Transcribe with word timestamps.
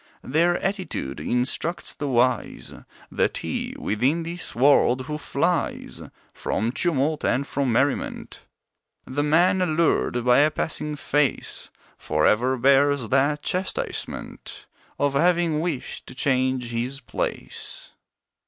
Their 0.23 0.57
attitude, 0.63 1.19
instructs 1.19 1.93
the 1.93 2.07
wise, 2.07 2.73
That 3.11 3.37
he 3.37 3.75
within 3.77 4.23
this 4.23 4.55
world 4.55 5.01
who 5.01 5.19
flies 5.19 6.01
From 6.33 6.71
tumult 6.71 7.23
and 7.23 7.45
from 7.45 7.71
merriment; 7.71 8.43
The 9.05 9.21
man 9.21 9.61
allured 9.61 10.25
by 10.25 10.39
a 10.39 10.49
passing 10.49 10.95
face, 10.95 11.69
For 11.99 12.25
ever 12.25 12.57
bears 12.57 13.09
the 13.09 13.37
chastisement 13.43 14.65
Of 14.97 15.13
having 15.13 15.59
wished 15.59 16.07
to 16.07 16.15
change 16.15 16.71
his 16.71 16.99
place. 16.99 17.91